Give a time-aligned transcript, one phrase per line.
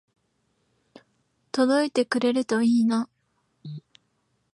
[1.51, 3.07] 届いてくれるといいな